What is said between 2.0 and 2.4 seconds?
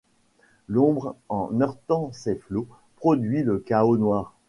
ses